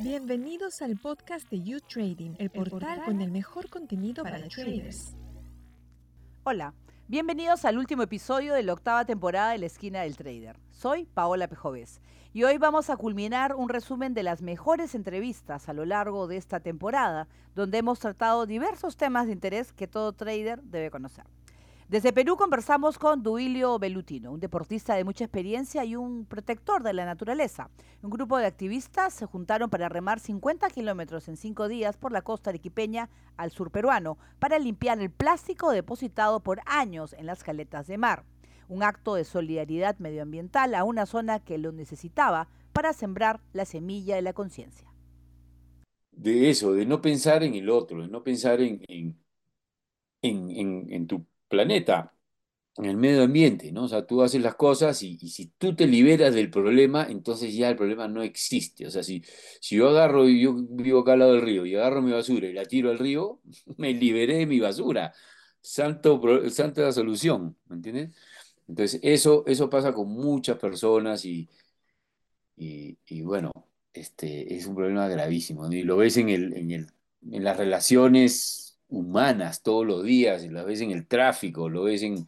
[0.00, 5.14] Bienvenidos al podcast de You Trading, el portal con el mejor contenido para traders.
[6.44, 6.74] Hola,
[7.08, 10.58] bienvenidos al último episodio de la octava temporada de La Esquina del Trader.
[10.70, 12.00] Soy Paola Pejoves
[12.32, 16.36] y hoy vamos a culminar un resumen de las mejores entrevistas a lo largo de
[16.36, 21.24] esta temporada, donde hemos tratado diversos temas de interés que todo trader debe conocer.
[21.88, 26.92] Desde Perú conversamos con Duilio Bellutino, un deportista de mucha experiencia y un protector de
[26.92, 27.70] la naturaleza.
[28.02, 32.22] Un grupo de activistas se juntaron para remar 50 kilómetros en cinco días por la
[32.22, 37.86] costa arequipeña al sur peruano para limpiar el plástico depositado por años en las caletas
[37.86, 38.24] de mar.
[38.68, 44.16] Un acto de solidaridad medioambiental a una zona que lo necesitaba para sembrar la semilla
[44.16, 44.92] de la conciencia.
[46.10, 49.16] De eso, de no pensar en el otro, de no pensar en, en,
[50.50, 52.12] en, en tu planeta,
[52.76, 53.84] en el medio ambiente, ¿no?
[53.84, 57.70] O sea, tú haces las cosas y, si tú te liberas del problema, entonces ya
[57.70, 58.86] el problema no existe.
[58.86, 59.22] O sea, si,
[59.60, 62.46] si yo agarro, y yo vivo acá al lado del río, y agarro mi basura
[62.48, 63.40] y la tiro al río,
[63.78, 65.12] me liberé de mi basura.
[65.60, 68.14] Santo, santa solución, ¿me entiendes?
[68.68, 71.48] Entonces, eso, eso pasa con muchas personas y,
[72.56, 73.52] y, bueno,
[73.92, 75.70] este, es un problema gravísimo.
[75.72, 76.86] Y lo ves en, el, en, el,
[77.30, 78.65] en las relaciones
[78.96, 82.26] humanas todos los días, y las ves en el tráfico, lo ves en,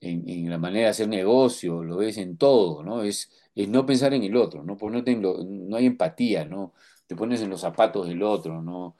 [0.00, 3.02] en, la manera de hacer negocio, lo ves en todo, ¿no?
[3.02, 4.76] Es, es no pensar en el otro, ¿no?
[4.76, 6.74] Porque no, no hay empatía, ¿no?
[7.06, 8.96] Te pones en los zapatos del otro, ¿no?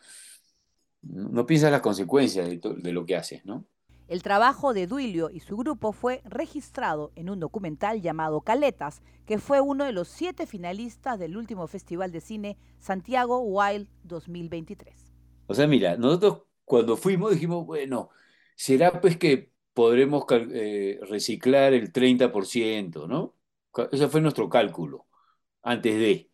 [1.03, 3.65] No piensas las consecuencias de, de lo que haces, ¿no?
[4.11, 9.39] El trabajo de Duilio y su grupo fue registrado en un documental llamado Caletas, que
[9.39, 15.13] fue uno de los siete finalistas del último Festival de Cine Santiago Wild 2023.
[15.47, 18.11] O sea, mira, nosotros cuando fuimos dijimos, bueno,
[18.55, 23.37] será pues que podremos eh, reciclar el 30%, ¿no?
[23.91, 25.09] Ese fue nuestro cálculo,
[25.63, 26.31] antes de.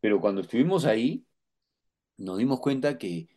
[0.00, 1.26] Pero cuando estuvimos ahí,
[2.16, 3.28] nos dimos cuenta que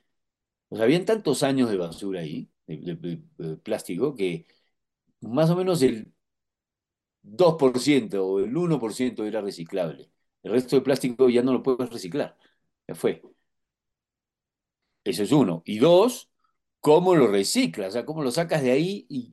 [0.69, 4.47] pues, habían tantos años de basura ahí, de, plástico, que
[5.21, 6.13] más o menos el
[7.23, 10.11] 2% o el 1% era reciclable.
[10.43, 12.37] El resto de plástico ya no lo puedes reciclar.
[12.87, 13.21] Ya fue.
[15.03, 15.63] Eso es uno.
[15.65, 16.29] Y dos,
[16.79, 17.89] ¿cómo lo reciclas?
[17.89, 19.31] O sea, ¿cómo lo sacas de ahí y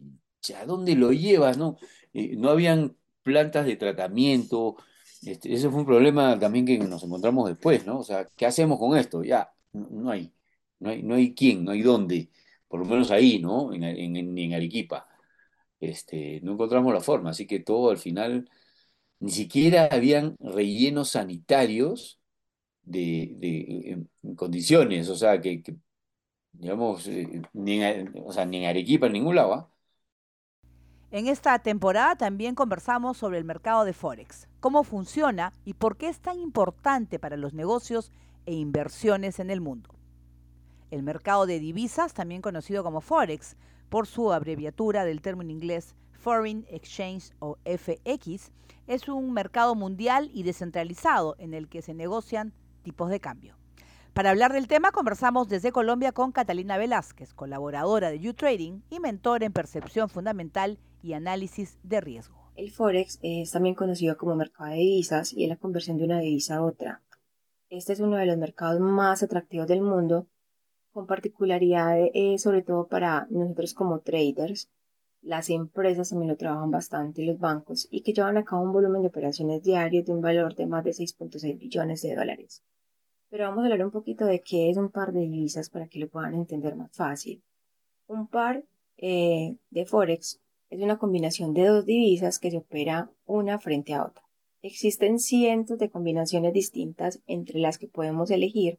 [0.55, 1.59] a dónde lo llevas?
[1.59, 1.79] No,
[2.13, 4.77] eh, no habían plantas de tratamiento.
[5.23, 7.99] Este, ese fue un problema también que nos encontramos después, ¿no?
[8.01, 9.23] O sea, ¿qué hacemos con esto?
[9.23, 10.33] Ya, no, hay,
[10.79, 12.31] no hay, no hay quién, no hay dónde,
[12.69, 13.73] por lo menos ahí, ¿no?
[13.73, 15.07] En, en, en Arequipa.
[15.81, 18.49] Este, no encontramos la forma, así que todo al final,
[19.21, 22.20] ni siquiera habían rellenos sanitarios
[22.83, 25.63] de, condiciones, o sea, que,
[26.53, 29.55] digamos, eh, ni, en, o ni en Arequipa, en ningún lado.
[29.55, 29.71] ¿ah?
[31.11, 36.09] En esta temporada también conversamos sobre el mercado de Forex, cómo funciona y por qué
[36.09, 38.13] es tan importante para los negocios
[38.47, 39.91] e inversiones en el mundo.
[40.91, 43.57] El mercado de divisas, también conocido como Forex,
[43.89, 48.53] por su abreviatura del término inglés Foreign Exchange o FX,
[48.87, 53.57] es un mercado mundial y descentralizado en el que se negocian tipos de cambio.
[54.13, 59.45] Para hablar del tema conversamos desde Colombia con Catalina Velázquez, colaboradora de U-Trading y mentor
[59.45, 62.51] en percepción fundamental y análisis de riesgo.
[62.57, 66.19] El Forex es también conocido como mercado de divisas y es la conversión de una
[66.19, 67.03] divisa a otra.
[67.71, 70.27] Este es uno de los mercados más atractivos del mundo,
[70.93, 74.69] con particularidades eh, sobre todo para nosotros como traders.
[75.23, 79.03] Las empresas también lo trabajan bastante, los bancos, y que llevan a cabo un volumen
[79.03, 82.63] de operaciones diarias de un valor de más de 6.6 billones de dólares.
[83.29, 85.99] Pero vamos a hablar un poquito de qué es un par de divisas para que
[85.99, 87.43] lo puedan entender más fácil.
[88.07, 88.65] Un par
[88.97, 94.05] eh, de Forex es una combinación de dos divisas que se opera una frente a
[94.05, 94.25] otra.
[94.63, 98.79] Existen cientos de combinaciones distintas entre las que podemos elegir,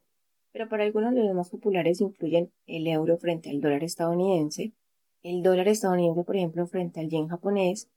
[0.52, 4.74] pero para algunos de los más populares incluyen el euro frente al dólar estadounidense,
[5.22, 7.88] el dólar estadounidense, por ejemplo, frente al yen japonés,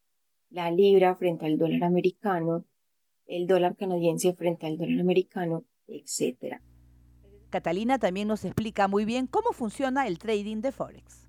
[0.49, 2.65] la libra frente al dólar americano,
[3.25, 6.61] el dólar canadiense frente al dólar americano etcétera.
[7.49, 11.27] Catalina también nos explica muy bien cómo funciona el trading de Forex.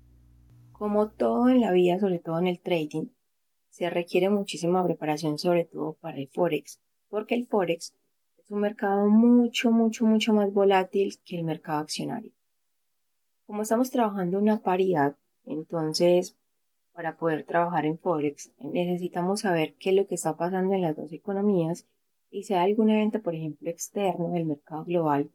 [0.71, 3.07] Como todo en la vida, sobre todo en el trading,
[3.69, 6.79] se requiere muchísima preparación, sobre todo para el Forex,
[7.09, 7.93] porque el Forex
[8.37, 12.31] es un mercado mucho, mucho, mucho más volátil que el mercado accionario.
[13.45, 15.15] Como estamos trabajando una paridad,
[15.47, 16.37] entonces
[16.93, 20.95] para poder trabajar en Forex necesitamos saber qué es lo que está pasando en las
[20.95, 21.87] dos economías
[22.29, 25.31] y si hay algún evento, por ejemplo, externo del mercado global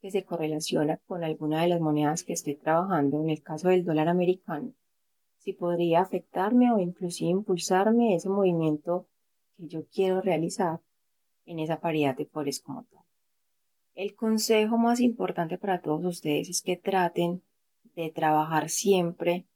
[0.00, 3.84] que se correlaciona con alguna de las monedas que estoy trabajando, en el caso del
[3.84, 4.72] dólar americano,
[5.38, 9.06] si podría afectarme o inclusive impulsarme ese movimiento
[9.56, 10.80] que yo quiero realizar.
[11.46, 13.02] en esa paridad de Forex como tal.
[13.94, 17.42] El consejo más importante para todos ustedes es que traten
[17.96, 19.46] de trabajar siempre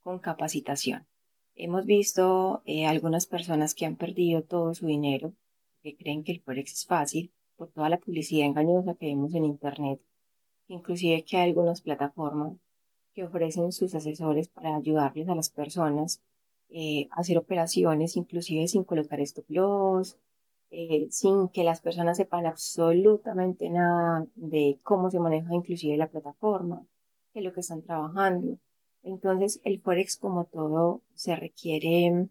[0.00, 1.06] con capacitación.
[1.54, 5.32] Hemos visto eh, algunas personas que han perdido todo su dinero,
[5.82, 9.44] que creen que el Forex es fácil, por toda la publicidad engañosa que vemos en
[9.44, 10.00] Internet.
[10.68, 12.52] Inclusive que hay algunas plataformas
[13.14, 16.20] que ofrecen sus asesores para ayudarles a las personas
[16.68, 20.18] eh, a hacer operaciones, inclusive sin colocar stop loss,
[20.70, 26.84] eh, sin que las personas sepan absolutamente nada de cómo se maneja inclusive la plataforma,
[27.36, 28.58] de lo que están trabajando.
[29.02, 32.28] Entonces, el Forex, como todo, se requiere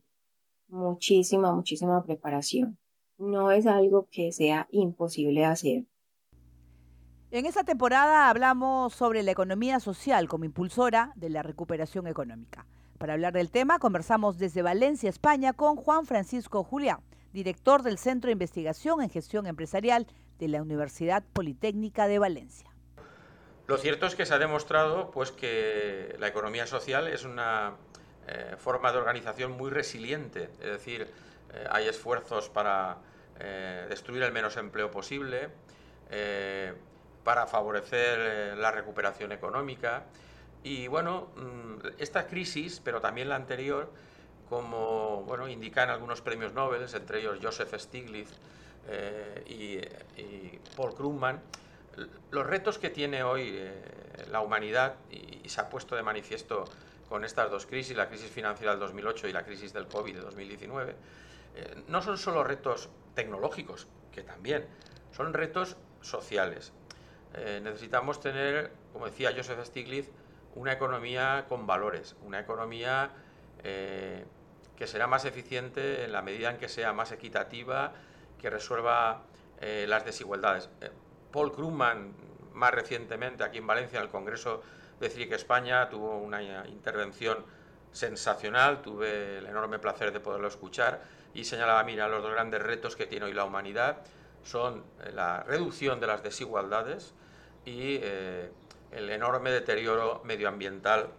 [0.67, 2.77] muchísima, muchísima preparación.
[3.17, 5.85] No es algo que sea imposible hacer.
[7.31, 12.65] En esta temporada hablamos sobre la economía social como impulsora de la recuperación económica.
[12.97, 16.99] Para hablar del tema, conversamos desde Valencia, España, con Juan Francisco Juliá,
[17.31, 20.07] director del Centro de Investigación en Gestión Empresarial
[20.39, 22.74] de la Universidad Politécnica de Valencia.
[23.67, 27.73] Lo cierto es que se ha demostrado pues, que la economía social es una
[28.27, 31.07] eh, forma de organización muy resiliente, es decir,
[31.53, 32.97] eh, hay esfuerzos para
[33.39, 35.49] eh, destruir el menos empleo posible,
[37.23, 40.03] para favorecer la recuperación económica.
[40.63, 43.91] Y bueno, mm, esta crisis, pero también la anterior,
[44.47, 48.31] como bueno, indican algunos premios Nobel, entre ellos Joseph Stiglitz
[49.47, 49.79] y,
[50.75, 51.41] Paul Krugman,
[52.31, 56.65] los retos que tiene hoy eh, la humanidad, y, se ha puesto de manifiesto
[57.07, 60.21] con estas dos crisis, la crisis financiera del 2008 y la crisis del COVID de
[60.21, 60.95] 2019,
[61.55, 64.65] eh, no son solo retos tecnológicos, que también,
[65.11, 66.73] son retos sociales.
[67.35, 70.09] Eh, necesitamos tener, como decía Joseph Stiglitz,
[70.55, 73.11] una economía con valores, una economía
[73.63, 77.93] que será más eficiente en la medida en que sea más equitativa,
[78.39, 79.23] que resuelva
[79.59, 80.69] las desigualdades.
[81.35, 82.13] Paul Krugman,
[82.53, 84.63] más recientemente aquí en Valencia, en el Congreso
[85.01, 87.43] de CIRIC España, tuvo una intervención
[87.91, 91.01] sensacional, tuve el enorme placer de poderlo escuchar
[91.33, 93.97] y señalaba, mira, los dos grandes retos que tiene hoy la humanidad
[94.43, 97.13] son eh, la reducción de las desigualdades
[97.65, 98.49] y eh,
[98.91, 101.09] el enorme deterioro medioambiental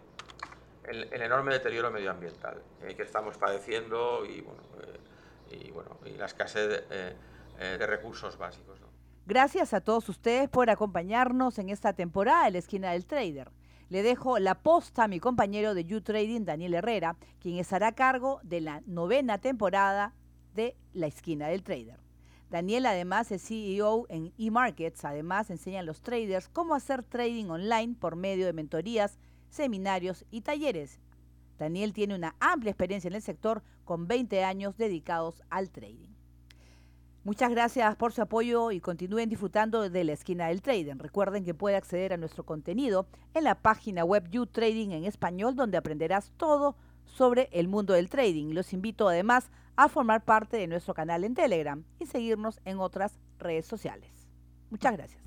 [0.83, 4.63] el, enorme deterioro medioambiental eh, que estamos padeciendo y, bueno,
[5.51, 8.86] y, bueno, y la escasez de, recursos básicos.
[9.27, 13.51] Gracias a todos ustedes por acompañarnos en esta temporada de la esquina del trader.
[13.89, 18.39] Le dejo la posta a mi compañero de U-Trading, Daniel Herrera, quien estará a cargo
[18.43, 20.13] de la novena temporada
[20.55, 21.99] de la esquina del trader.
[22.49, 27.95] Daniel además es CEO en eMarkets, además enseña a los traders cómo hacer trading online
[27.99, 29.19] por medio de mentorías,
[29.49, 31.01] seminarios y talleres.
[31.59, 36.16] Daniel tiene una amplia experiencia en el sector con 20 años dedicados al trading.
[37.27, 40.95] Muchas gracias por su apoyo y continúen disfrutando de la esquina del trading.
[40.97, 45.75] Recuerden que puede acceder a nuestro contenido en la página web YouTrading en español donde
[45.75, 48.53] aprenderás todo sobre el mundo del trading.
[48.53, 53.19] Los invito además a formar parte de nuestro canal en Telegram y seguirnos en otras
[53.39, 54.09] redes sociales.
[54.69, 55.21] Muchas gracias.